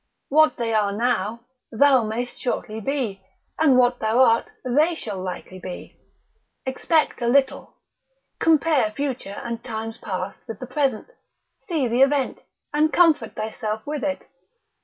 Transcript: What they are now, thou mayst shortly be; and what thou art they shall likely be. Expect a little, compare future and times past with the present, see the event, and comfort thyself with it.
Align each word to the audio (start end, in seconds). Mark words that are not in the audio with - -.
What 0.29 0.57
they 0.57 0.73
are 0.73 0.91
now, 0.91 1.41
thou 1.71 2.03
mayst 2.03 2.39
shortly 2.39 2.79
be; 2.81 3.21
and 3.59 3.77
what 3.77 3.99
thou 3.99 4.17
art 4.23 4.49
they 4.65 4.95
shall 4.95 5.21
likely 5.21 5.59
be. 5.59 5.95
Expect 6.65 7.21
a 7.21 7.27
little, 7.27 7.75
compare 8.39 8.89
future 8.89 9.39
and 9.45 9.63
times 9.63 9.99
past 9.99 10.39
with 10.47 10.57
the 10.57 10.65
present, 10.65 11.11
see 11.67 11.87
the 11.87 12.01
event, 12.01 12.39
and 12.73 12.91
comfort 12.91 13.35
thyself 13.35 13.85
with 13.85 14.03
it. 14.03 14.25